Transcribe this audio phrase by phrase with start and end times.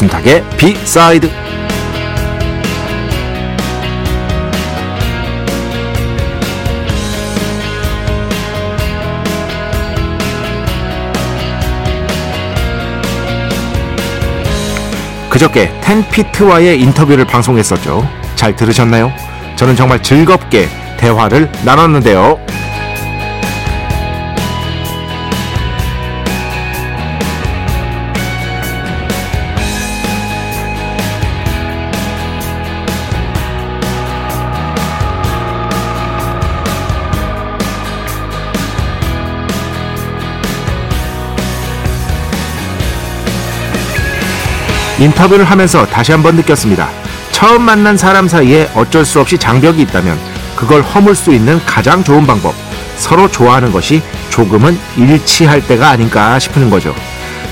[0.00, 1.30] 배순탁의 비사이드
[15.28, 18.08] 그저께 텐피트와의 인터뷰를 방송했었죠.
[18.34, 19.12] 잘 들으셨나요?
[19.56, 22.40] 저는 정말 즐겁게 대화를 나눴는데요.
[45.00, 46.88] 인터뷰를 하면서 다시 한번 느꼈습니다.
[47.32, 50.18] 처음 만난 사람 사이에 어쩔 수 없이 장벽이 있다면
[50.54, 52.54] 그걸 허물 수 있는 가장 좋은 방법.
[52.96, 56.94] 서로 좋아하는 것이 조금은 일치할 때가 아닌가 싶은 거죠.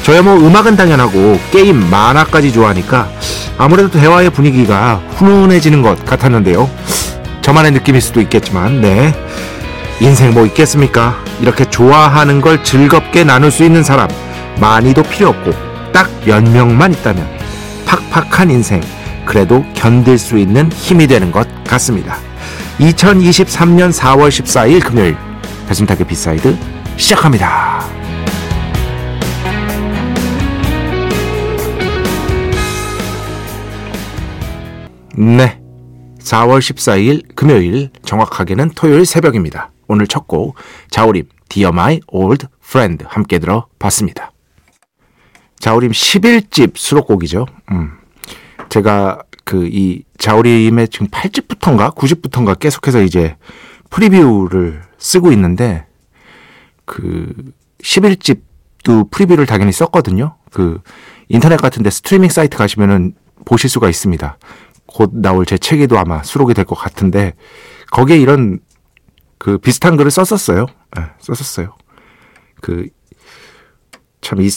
[0.02, 3.08] 저야 뭐 음악은 당연하고 게임, 만화까지 좋아하니까
[3.56, 6.70] 아무래도 대화의 분위기가 훈훈해지는 것 같았는데요.
[7.40, 9.14] 저만의 느낌일 수도 있겠지만, 네.
[10.00, 11.16] 인생 뭐 있겠습니까?
[11.40, 14.08] 이렇게 좋아하는 걸 즐겁게 나눌 수 있는 사람
[14.60, 15.52] 많이도 필요 없고
[15.92, 17.37] 딱 몇 명만 있다면
[17.88, 18.82] 팍팍한 인생
[19.24, 22.16] 그래도 견딜 수 있는 힘이 되는 것 같습니다.
[22.78, 25.16] 2023년 4월 14일 금요일
[25.66, 26.56] 배순탁의 B side
[26.96, 27.80] 시작합니다.
[35.16, 35.60] 네.
[36.20, 39.70] 4월 14일 금요일 정확하게는 토요일 새벽입니다.
[39.88, 40.56] 오늘 첫 곡
[40.90, 44.32] 자우림 Dear My Old Friend 함께 들어봤습니다.
[45.58, 47.46] 자우림 11집 수록곡이죠.
[47.72, 47.92] 음.
[48.68, 53.36] 제가 그 이 자우림의 지금 8집부터인가 9집부터인가 계속해서 이제
[53.90, 55.86] 프리뷰를 쓰고 있는데
[56.84, 57.32] 그
[57.82, 60.36] 11집도 프리뷰를 당연히 썼거든요.
[60.52, 60.80] 그
[61.28, 63.14] 인터넷 같은데 스트리밍 사이트 가시면은
[63.44, 64.36] 보실 수가 있습니다.
[64.86, 67.34] 곧 나올 제 책에도 아마 수록이 될 것 같은데
[67.90, 68.58] 거기에 이런
[69.38, 70.66] 그 비슷한 글을 썼었어요.
[70.96, 71.74] 네, 썼었어요.
[72.60, 72.88] 그
[74.20, 74.50] 참 이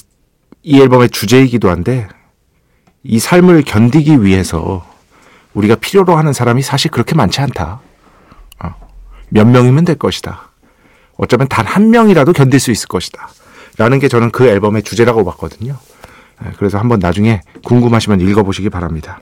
[0.63, 2.07] 이 앨범의 주제이기도 한데
[3.03, 4.85] 이 삶을 견디기 위해서
[5.53, 7.81] 우리가 필요로 하는 사람이 사실 그렇게 많지 않다.
[8.63, 8.69] 어.
[9.29, 10.51] 몇 명이면 될 것이다.
[11.17, 13.29] 어쩌면 단 한 명이라도 견딜 수 있을 것이다.
[13.77, 15.77] 라는 게 저는 그 앨범의 주제라고 봤거든요.
[16.45, 19.19] 예, 그래서 한번 나중에 궁금하시면 읽어보시기 바랍니다.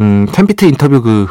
[0.00, 1.26] 음, 템피트 인터뷰 그,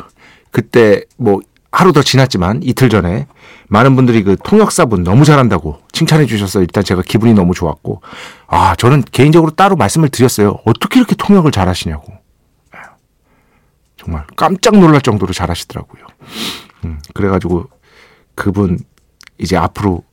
[0.51, 1.39] 그때 뭐
[1.71, 3.27] 하루 더 지났지만 이틀 전에
[3.67, 8.01] 많은 분들이 그 통역사분 너무 잘한다고 칭찬해 주셔서 일단 제가 기분이 너무 좋았고
[8.47, 10.59] 아 저는 개인적으로 따로 말씀을 드렸어요.
[10.65, 12.13] 어떻게 이렇게 통역을 잘하시냐고.
[12.73, 12.79] 네.
[13.97, 16.03] 정말 깜짝 놀랄 정도로 잘하시더라고요.
[16.85, 17.65] 음, 그래가지고
[18.35, 18.79] 그분
[19.37, 20.03] 이제 앞으로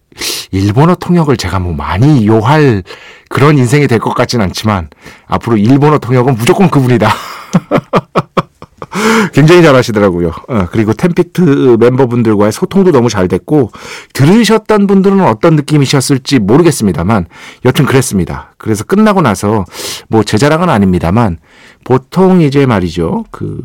[0.50, 2.82] 일본어 통역을 제가 뭐 많이 요할
[3.30, 4.88] 그런 인생이 될 것 같진 않지만
[5.26, 7.08] 앞으로 일본어 통역은 무조건 그분이다
[9.32, 10.32] 굉장히 잘하시더라고요.
[10.48, 13.70] 어, 그리고 템피트 멤버분들과의 소통도 너무 잘 됐고
[14.12, 17.26] 들으셨던 분들은 어떤 느낌이셨을지 모르겠습니다만
[17.64, 18.54] 여튼 그랬습니다.
[18.58, 19.64] 그래서 끝나고 나서
[20.08, 21.38] 뭐 제 자랑은 아닙니다만
[21.84, 23.24] 보통 이제 말이죠.
[23.30, 23.62] 그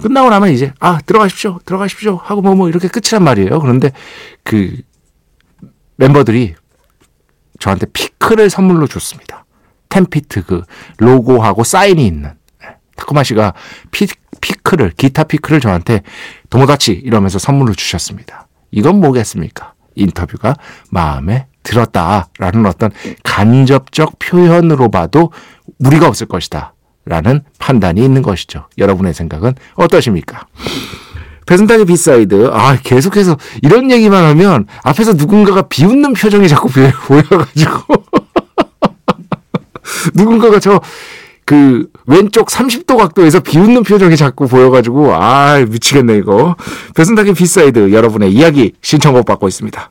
[0.00, 3.58] 끝나고 나면 이제 아 들어가십시오, 들어가십시오 하고 뭐뭐 뭐 이렇게 끝이란 말이에요.
[3.58, 3.90] 그런데
[4.44, 4.76] 그
[5.96, 6.54] 멤버들이
[7.58, 9.44] 저한테 피크를 선물로 줬습니다.
[9.88, 10.62] 템피트 그
[10.98, 12.32] 로고하고 사인이 있는
[12.96, 13.54] 타쿠마 씨가
[13.90, 14.06] 피,
[14.40, 16.02] 피크를 기타 피크를 저한테
[16.50, 18.48] 도모다치 이러면서 선물로 주셨습니다.
[18.70, 19.74] 이건 뭐겠습니까?
[19.94, 20.54] 인터뷰가
[20.90, 22.90] 마음에 들었다라는 어떤
[23.24, 25.32] 간접적 표현으로 봐도
[25.78, 26.74] 무리가 없을 것이다.
[27.04, 28.68] 라는 판단이 있는 것이죠.
[28.76, 30.46] 여러분의 생각은 어떠십니까?
[31.46, 32.50] 배순탁의 B side.
[32.52, 37.94] 아, 계속해서 이런 얘기만 하면 앞에서 누군가가 비웃는 표정이 자꾸 보여가지고.
[40.14, 40.80] 누군가가 저
[41.48, 46.54] 그 왼쪽 30도 각도에서 비웃는 표정이 자꾸 보여가지고 아 미치겠네 이거.
[46.94, 49.90] 배순탁의 B side 여러분의 이야기 신청곡 받고 있습니다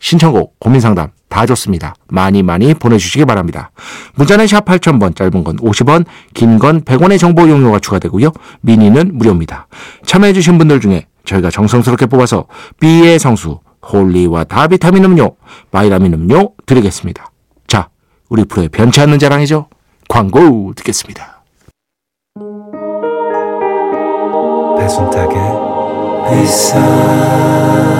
[0.00, 1.94] 신청곡, 고민상담 다 좋습니다.
[2.08, 3.70] 많이 많이 보내주시기 바랍니다.
[4.14, 6.04] 문자는 샵 8000번, 짧은 건 50원,
[6.34, 8.32] 긴 건 100원의 정보 이용료가 추가되고요.
[8.62, 9.68] 미니는 무료입니다.
[10.04, 12.46] 참여해주신 분들 중에 저희가 정성스럽게 뽑아서
[12.80, 13.60] B의 성수,
[13.92, 15.36] holy water 비타민 음료,
[15.70, 17.30] 바이타민 음료 드리겠습니다.
[17.68, 17.88] 자,
[18.28, 19.68] 우리 프로의 변치 않는 자랑이죠.
[20.08, 21.42] 광고 듣겠습니다.
[24.78, 25.38] 배순탁의
[26.30, 27.99] 회사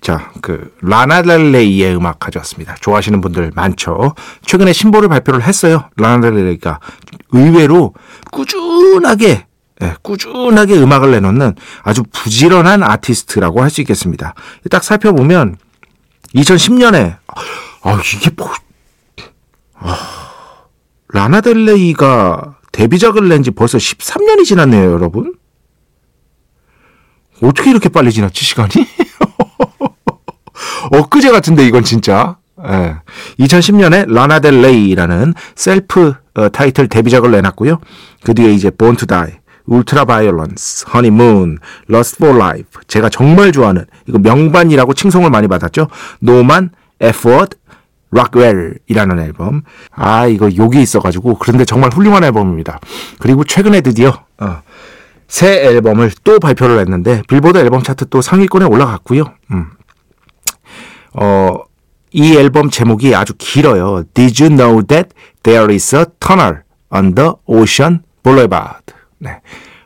[0.00, 2.76] 자, 그 라나델레이의 음악 가져왔습니다.
[2.80, 4.14] 좋아하시는 분들 많죠.
[4.46, 5.88] 최근에 신보를 발표를 했어요.
[5.96, 6.80] 라나델레이가
[7.32, 7.94] 의외로
[8.30, 9.46] 꾸준하게
[9.80, 11.54] 예, 꾸준하게 음악을 내놓는
[11.84, 14.34] 아주 부지런한 아티스트라고 할 수 있겠습니다.
[14.70, 15.56] 딱 살펴보면
[16.34, 17.16] 2010년에
[17.82, 18.50] 아 이게 뭐
[19.74, 19.96] 아,
[21.10, 25.34] 라나델레이가 데뷔작을 낸 지 벌써 13년이 지났네요, 여러분.
[27.40, 28.70] 어떻게 이렇게 빨리 지났지 시간이?
[30.90, 32.36] 엊그제 같은데 이건 진짜.
[32.66, 32.96] 예.
[33.38, 37.78] 2010년에 라나 델 레이라는 셀프 어, 타이틀 데뷔작을 내놨고요.
[38.24, 44.18] 그 뒤에 이제 Born to Die, Ultraviolence, Honeymoon, Lust for Life 제가 정말 좋아하는 이거
[44.18, 45.88] 명반이라고 칭송을 많이 받았죠.
[46.20, 46.70] Norman,
[47.00, 47.56] F word,
[48.10, 49.62] Rockwell이라는 앨범.
[49.92, 52.80] 아 이거 욕이 있어 가지고 그런데 정말 훌륭한 앨범입니다.
[53.18, 54.62] 그리고 최근에 드디어 어,
[55.28, 59.24] 새 앨범을 또 발표를 했는데 빌보드 앨범 차트 또 상위권에 올라갔고요.
[59.52, 59.66] 음.
[61.14, 61.58] 어,
[62.12, 64.04] 이 앨범 제목이 아주 길어요.
[64.14, 65.10] Did you know that
[65.42, 66.62] there is a tunnel
[67.14, 68.82] the ocean boulevard?
[69.18, 69.40] 네.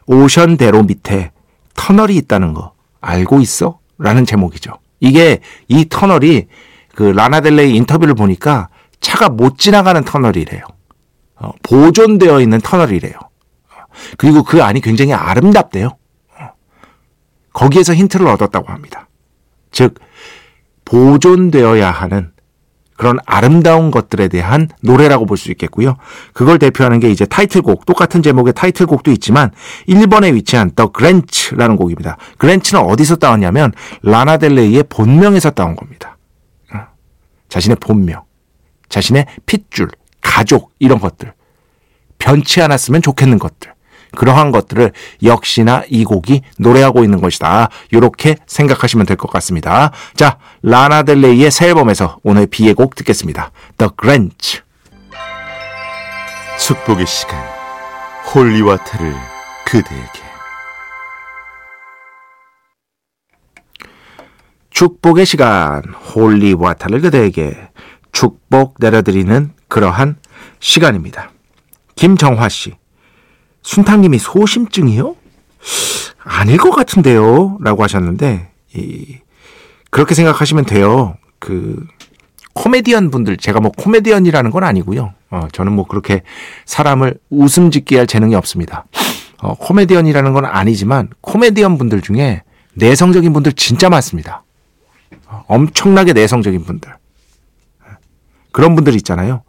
[0.06, 1.32] 오션대로 밑에
[1.74, 3.78] 터널이 있다는 거 알고 있어?
[3.98, 4.72] 라는 제목이죠.
[5.00, 6.46] 이게 이 터널이
[6.94, 8.68] 그 라나델레이 인터뷰를 보니까
[9.00, 10.62] 차가 못 지나가는 터널이래요.
[11.36, 13.14] 어, 보존되어 있는 터널이래요.
[14.16, 15.96] 그리고 그 안이 굉장히 아름답대요.
[16.38, 16.50] 어.
[17.52, 19.08] 거기에서 힌트를 얻었다고 합니다.
[19.70, 19.98] 즉,
[20.92, 22.30] 보존되어야 하는
[22.98, 25.96] 그런 아름다운 것들에 대한 노래라고 볼 수 있겠고요.
[26.34, 29.50] 그걸 대표하는 게 이제 타이틀곡, 똑같은 제목의 타이틀곡도 있지만
[29.88, 32.18] 1번에 위치한 더 그랜츠라는 곡입니다.
[32.36, 33.72] 그랜츠는 어디서 따왔냐면
[34.02, 36.18] 라나 델 레이의 본명에서 따온 겁니다.
[36.74, 36.80] 어.
[37.48, 38.22] 자신의 본명,
[38.90, 39.88] 자신의 핏줄,
[40.20, 41.32] 가족 이런 것들
[42.18, 43.71] 변치 않았으면 좋겠는 것들
[44.16, 44.92] 그러한 것들을
[45.22, 47.68] 역시나 이 곡이 노래하고 있는 것이다.
[47.90, 49.92] 이렇게 생각하시면 될 것 같습니다.
[50.14, 53.50] 자, 라나 델 레이의 새 앨범에서 오늘 B의 곡 듣겠습니다.
[53.78, 54.60] The Grants.
[56.58, 57.38] 축복의 시간,
[58.34, 59.14] holy water를
[59.66, 60.22] 그대에게.
[64.70, 65.82] 축복의 시간,
[66.14, 67.68] Holy Water를 그대에게
[68.12, 70.16] 축복 내려드리는 그러한
[70.60, 71.30] 시간입니다.
[71.94, 72.74] 김정화 씨.
[73.62, 75.16] 순탁님이 소심증이요?
[76.24, 77.58] 아닐 것 같은데요.
[77.60, 79.18] 라고 하셨는데, 이,
[79.90, 81.16] 그렇게 생각하시면 돼요.
[81.38, 81.84] 그,
[82.54, 85.14] 코미디언 분들, 제가 뭐 코미디언이라는 건 아니고요.
[85.30, 86.22] 어, 저는 뭐 그렇게
[86.66, 88.84] 사람을 웃음 짓게 할 재능이 없습니다.
[89.40, 92.42] 어, 코미디언이라는 건 아니지만, 코미디언 분들 중에
[92.74, 94.44] 내성적인 분들 진짜 많습니다.
[95.26, 96.92] 어, 엄청나게 내성적인 분들.
[98.52, 99.42] 그런 분들 있잖아요.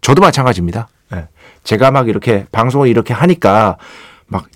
[0.00, 0.88] 저도 마찬가지입니다.
[1.68, 3.76] 제가 막 이렇게 방송을 이렇게 하니까
[4.26, 4.46] 막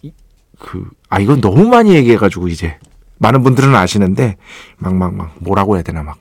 [0.59, 2.79] 그, 아, 이건 너무 많이 얘기해 가지고 이제
[3.19, 4.39] 많은 분들은 아시는데
[4.79, 6.17] 막, 막, 막 뭐라고 해야 되나 막,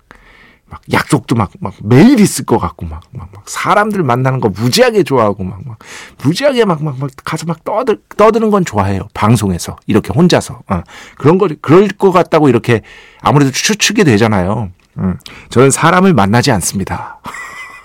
[0.66, 5.04] 막 약속도 막, 막 매일 있을 것 같고 막, 막, 막 사람들 만나는 거 무지하게
[5.04, 5.80] 좋아하고 막, 막
[6.26, 9.08] 무지하게 막, 막, 막 가서 막 떠들, 떠드는 건 좋아해요.
[9.14, 9.78] 방송에서.
[9.88, 10.60] 이렇게 혼자서.
[10.68, 10.84] 어.
[11.18, 12.82] 그런 거, 그럴 것 같다고 이렇게
[13.22, 14.72] 아무래도 추측이 되잖아요.
[14.98, 15.18] 음.
[15.52, 17.22] 저는 사람을 만나지 않습니다.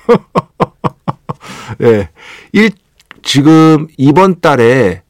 [1.83, 1.91] 예.
[1.91, 2.09] 네.
[2.53, 2.71] 일,
[3.27, 5.03] 지금 이번 달에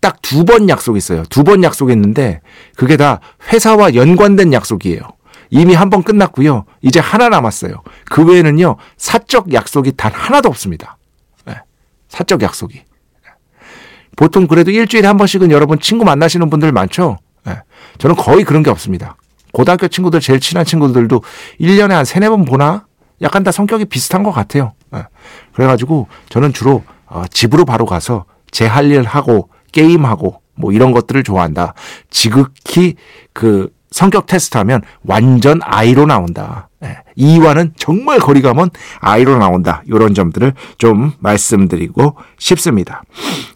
[0.00, 1.24] 딱 두 번 약속이 있어요.
[1.24, 2.40] 두 번 약속이 있는데
[2.76, 3.20] 그게 다
[3.52, 5.00] 회사와 연관된 약속이에요.
[5.50, 6.64] 이미 한 번 끝났고요.
[6.82, 7.82] 이제 하나 남았어요.
[8.06, 8.76] 그 외에는요.
[8.96, 10.96] 사적 약속이 단 하나도 없습니다.
[11.46, 11.54] 네.
[12.08, 12.82] 사적 약속이.
[14.16, 17.18] 보통 그래도 일주일에 한 번씩은 여러분 친구 만나시는 분들 많죠?
[17.44, 17.56] 네.
[17.98, 19.16] 저는 거의 그런 게 없습니다.
[19.52, 21.22] 고등학교 친구들 제일 친한 친구들도
[21.60, 22.86] 1년에 한 세네 번 보나?
[23.22, 24.72] 약간 다 성격이 비슷한 것 같아요.
[24.92, 25.02] 네.
[25.52, 31.22] 그래가지고 저는 주로 어, 집으로 바로 가서 제 할 일 하고 게임하고 뭐 이런 것들을
[31.24, 31.74] 좋아한다.
[32.10, 32.94] 지극히
[33.32, 36.68] 그 성격 테스트하면 완전 아이로 나온다.
[36.84, 36.98] 예.
[37.16, 38.70] 이와는 정말 거리가 먼
[39.00, 39.82] 아이로 나온다.
[39.86, 43.02] 이런 점들을 좀 말씀드리고 싶습니다.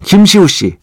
[0.05, 0.77] 김시우 씨.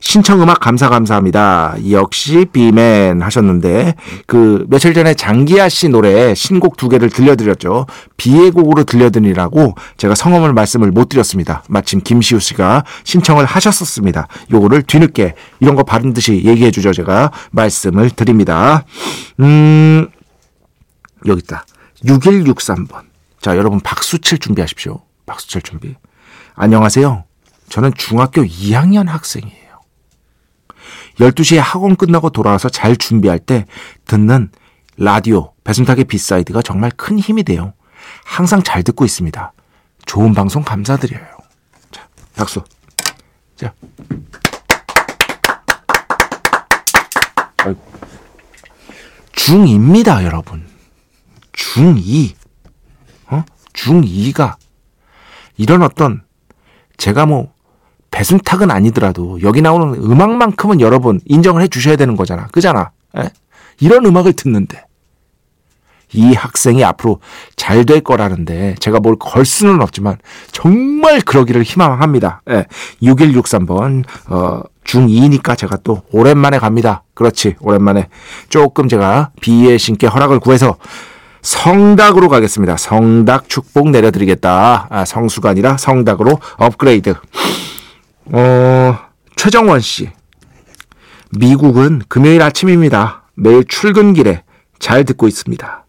[0.00, 1.76] 신청 음악 감사 감사합니다.
[1.90, 3.94] 역시 비맨 하셨는데
[4.26, 7.86] 그 며칠 전에 장기하 씨 노래 신곡 두 개를 들려드렸죠.
[8.16, 11.62] 비의 곡으로 들려드리라고 제가 성함을 말씀을 못 드렸습니다.
[11.68, 14.28] 마침 김시우 씨가 신청을 하셨었습니다.
[14.52, 16.92] 요거를 뒤늦게 이런 거 바른 듯이 얘기해 주죠.
[16.92, 18.84] 제가 말씀을 드립니다.
[19.40, 20.08] 음
[21.26, 21.64] 여기 있다.
[22.04, 23.02] 6163번.
[23.40, 25.00] 자, 여러분 박수 칠 준비하십시오.
[25.26, 25.94] 박수 칠 준비.
[26.54, 27.24] 안녕하세요.
[27.68, 29.67] 저는 중학교 2학년 학생이에요.
[31.18, 33.66] 12시에 학원 끝나고 돌아와서 잘 준비할 때
[34.06, 34.50] 듣는
[34.96, 37.74] 라디오 배순탁의 B side가 정말 큰 힘이 돼요.
[38.24, 39.52] 항상 잘 듣고 있습니다.
[40.06, 41.26] 좋은 방송 감사드려요.
[41.90, 42.62] 자, 박수.
[43.56, 43.72] 자.
[49.32, 50.66] 중2입니다, 여러분.
[51.52, 52.34] 중2.
[53.26, 53.44] 어?
[53.72, 54.56] 중2가
[55.56, 56.22] 이런 어떤
[56.96, 57.52] 제가 뭐
[58.10, 62.46] 배순탁은 아니더라도 여기 나오는 음악만큼은 여러분 인정을 해 주셔야 되는 거잖아.
[62.48, 62.90] 그잖아.
[63.16, 63.22] 에?
[63.22, 63.30] 예?
[63.80, 64.84] 이런 음악을 듣는데
[66.12, 67.20] 이 학생이 앞으로
[67.56, 70.16] 잘 될 거라는데 제가 뭘 걸 수는 없지만
[70.52, 72.42] 정말 그러기를 희망합니다.
[72.50, 72.64] 예.
[73.02, 77.02] 6163번 어 중2니까 제가 또 오랜만에 갑니다.
[77.14, 77.56] 그렇지.
[77.60, 78.08] 오랜만에
[78.48, 80.76] 조금 제가 비의 신께 허락을 구해서
[81.42, 82.76] 성닭으로 가겠습니다.
[82.78, 84.86] 성닭 축복 내려드리겠다.
[84.90, 87.14] 아, 성수가 아니라 성닭으로 업그레이드.
[88.32, 88.98] 어,
[89.36, 90.10] 최정원 씨.
[91.30, 93.22] 미국은 금요일 아침입니다.
[93.34, 94.42] 매일 출근길에
[94.78, 95.84] 잘 듣고 있습니다.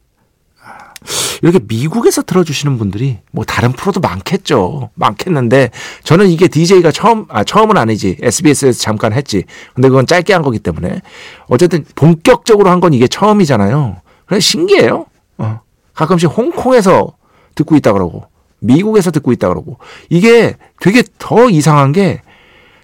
[1.42, 4.90] 이렇게 미국에서 들어주시는 분들이 뭐 다른 프로도 많겠죠.
[4.96, 5.72] 많겠는데
[6.04, 8.18] 저는 이게 DJ가 처음, 아, 처음은 아니지.
[8.22, 9.46] SBS에서 잠깐 했지.
[9.74, 11.02] 근데 그건 짧게 한 거기 때문에
[11.48, 14.02] 어쨌든 본격적으로 한 건 이게 처음이잖아요.
[14.26, 15.06] 그래 신기해요.
[15.38, 15.62] 어.
[15.94, 17.14] 가끔씩 홍콩에서
[17.56, 18.28] 듣고 있다 그러고
[18.60, 19.78] 미국에서 듣고 있다 그러고
[20.10, 22.22] 이게 되게 더 이상한 게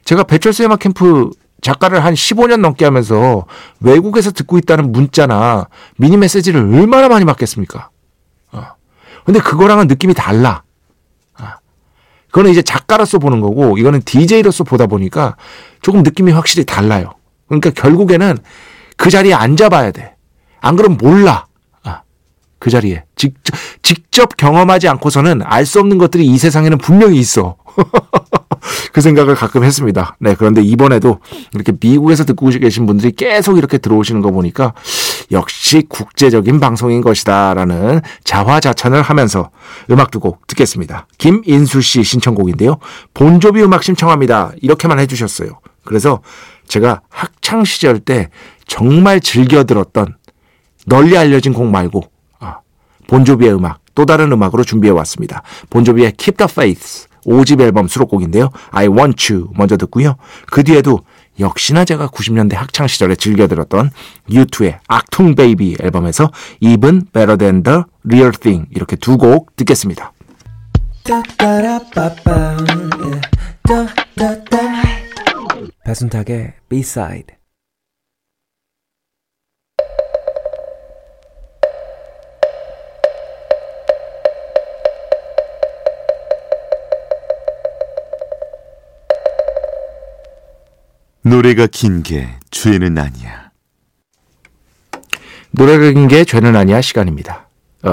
[0.05, 1.29] 제가 배철수 음악 캠프
[1.61, 3.45] 작가를 한 15년 넘게 하면서
[3.79, 7.89] 외국에서 듣고 있다는 문자나 미니 메시지를 얼마나 많이 받겠습니까?
[8.51, 8.63] 어.
[9.25, 10.61] 근데 그거랑은 느낌이 달라.
[11.39, 11.45] 어.
[12.27, 15.37] 그거는 이제 작가로서 보는 거고 이거는 DJ로서 보다 보니까
[15.81, 17.13] 조금 느낌이 확실히 달라요.
[17.47, 18.37] 그러니까 결국에는
[18.97, 20.15] 그 자리에 앉아봐야 돼.
[20.61, 21.47] 안 그러면 몰라.
[21.83, 21.95] 어.
[22.59, 27.55] 그 자리에 직접, 직접 경험하지 않고서는 알 수 없는 것들이 이 세상에는 분명히 있어.
[28.93, 30.15] 그 생각을 가끔 했습니다.
[30.19, 31.19] 네, 그런데 이번에도
[31.53, 34.73] 이렇게 미국에서 듣고 계신 분들이 계속 이렇게 들어오시는 거 보니까
[35.31, 39.49] 역시 국제적인 방송인 것이다라는 자화자찬을 하면서
[39.91, 41.07] 음악 두 곡 듣겠습니다.
[41.17, 42.77] 김인수 씨 신청곡인데요.
[43.13, 44.53] 본조비 음악 신청합니다.
[44.61, 45.59] 이렇게만 해주셨어요.
[45.83, 46.21] 그래서
[46.67, 48.29] 제가 학창 시절 때
[48.65, 50.15] 정말 즐겨 들었던
[50.87, 52.01] 널리 알려진 곡 말고
[52.39, 52.59] 아,
[53.07, 55.43] 본조비의 음악 또 다른 음악으로 준비해 왔습니다.
[55.69, 58.49] 본조비의 Keep the Faith 5집 앨범 수록곡인데요.
[58.71, 60.15] I Want You 먼저 듣고요.
[60.47, 61.01] 그 뒤에도
[61.39, 63.89] 역시나 제가 90년대 학창 시절에 즐겨 들었던
[64.29, 70.13] U2의 Achtung Baby 앨범에서 Even Better Than The Real Thing 이렇게 두 곡 듣겠습니다.
[75.85, 77.35] 배순탁의 B-side
[91.25, 93.49] 노래가 긴 게 죄는 아니야.
[95.51, 97.49] 노래가 긴 게 죄는 아니야 시간입니다.
[97.83, 97.89] 어,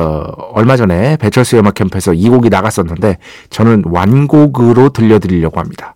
[0.55, 3.19] 얼마 전에 배철수 음악 캠프에서 이 곡이 나갔었는데
[3.51, 5.95] 저는 완곡으로 들려드리려고 합니다.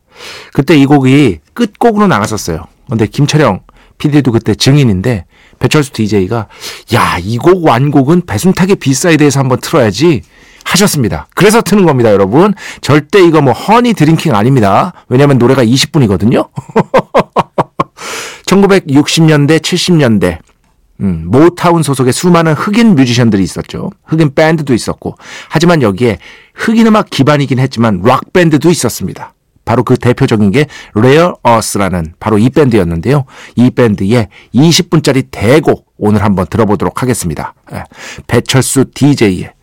[0.52, 2.64] 그때 이 곡이 끝곡으로 나갔었어요.
[2.88, 3.60] 근데 김철영
[3.98, 5.24] PD도 그때 증인인데
[5.58, 6.48] 배철수 DJ가
[6.94, 10.22] 야, 이 곡 완곡은 배순탁의 B side에서 한번 틀어야지
[10.66, 11.28] 하셨습니다.
[11.34, 12.54] 그래서 트는 겁니다, 여러분.
[12.80, 14.92] 절대 이거 뭐 honey drinking 아닙니다.
[15.08, 16.48] 왜냐면 노래가 20분이거든요.
[18.46, 20.38] 1960년대, 70년대
[21.00, 23.90] 음, 모타운 소속의 수많은 흑인 뮤지션들이 있었죠.
[24.04, 25.16] 흑인 밴드도 있었고.
[25.48, 26.18] 하지만 여기에
[26.54, 29.34] 흑인 음악 기반이긴 했지만 락 밴드도 있었습니다.
[29.64, 33.24] 바로 그 대표적인 게 Rare Earth라는 바로 이 밴드였는데요.
[33.56, 37.52] 이 밴드의 20분짜리 대곡 오늘 한번 들어보도록 하겠습니다.
[37.74, 37.82] 예.
[38.28, 39.55] 배철수 DJ의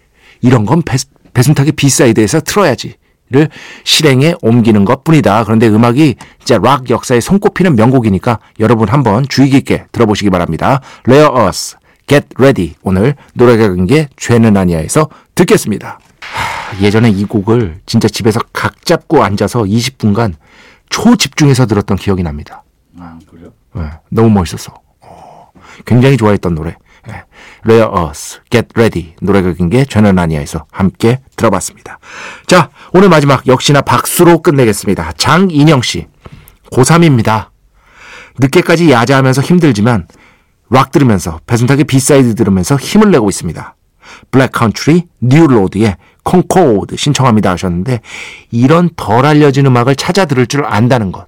[0.43, 0.97] 이런 건 배,
[1.33, 2.95] 배순탁의 B side에서 틀어야지.
[3.29, 3.49] 를
[3.83, 5.45] 실행에 옮기는 것 뿐이다.
[5.45, 10.81] 그런데 음악이 진짜 락 역사에 손꼽히는 명곡이니까 여러분 한번 주의 깊게 들어보시기 바랍니다.
[11.07, 12.75] Rare Earth, Get Ready.
[12.83, 15.99] 오늘 노래가 근게 죄는 아니야에서 듣겠습니다.
[16.19, 20.33] 하, 예전에 이 곡을 진짜 집에서 각 잡고 앉아서 20분간
[20.89, 22.63] 초집중해서 들었던 기억이 납니다.
[22.99, 23.51] 아, 그래요?
[23.73, 24.75] 네, 너무 멋있었어.
[24.99, 25.49] 어,
[25.85, 26.75] 굉장히 좋아했던 노래.
[27.07, 27.23] 네,
[27.63, 29.15] Rare Earth, Get Ready.
[29.21, 31.99] 노래가 근게 죄는 아니야에서 함께 들어봤습니다.
[32.47, 35.13] 자, 오늘 마지막 역시나 박수로 끝내겠습니다.
[35.17, 36.07] 장인영 씨.
[36.71, 37.49] 고3입니다.
[38.39, 40.07] 늦게까지 야자하면서 힘들지만
[40.69, 43.75] 락 들으면서 배순탁의 B side 들으면서 힘을 내고 있습니다.
[44.31, 48.01] Black Country, New Road의 Concorde 신청합니다 하셨는데
[48.51, 51.27] 이런 덜 알려진 음악을 찾아 들을 줄 안다는 것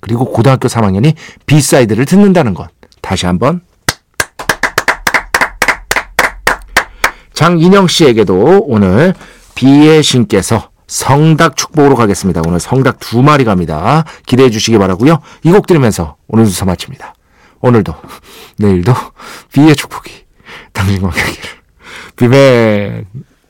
[0.00, 1.14] 그리고 고등학교 3학년이
[1.46, 2.70] B side를 듣는다는 것
[3.02, 3.60] 다시 한번
[7.44, 9.14] 장인영 씨에게도 오늘
[9.54, 12.42] 비의 신께서 성닭 축복으로 가겠습니다.
[12.46, 14.04] 오늘 성닭 두 마리 갑니다.
[14.26, 15.20] 기대해 주시기 바라고요.
[15.44, 17.14] 이 곡 들으면서 오늘 수사 마칩니다.
[17.62, 17.94] 오늘도
[18.58, 18.92] 내일도
[19.54, 20.12] 비의 축복이
[20.74, 21.48] 당신과 함께하기를.
[22.16, 23.06] 비맨